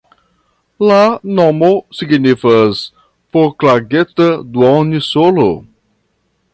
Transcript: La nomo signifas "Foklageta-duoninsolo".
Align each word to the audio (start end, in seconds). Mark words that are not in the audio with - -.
La 0.91 1.01
nomo 1.39 1.69
signifas 1.99 2.81
"Foklageta-duoninsolo". 3.37 5.47